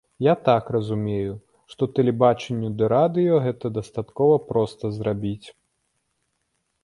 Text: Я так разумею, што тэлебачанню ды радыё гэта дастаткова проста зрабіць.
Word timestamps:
Я 0.25 0.33
так 0.47 0.69
разумею, 0.75 1.33
што 1.73 1.87
тэлебачанню 1.99 2.71
ды 2.79 2.89
радыё 2.95 3.35
гэта 3.45 3.71
дастаткова 3.77 4.35
проста 4.49 4.85
зрабіць. 4.99 5.47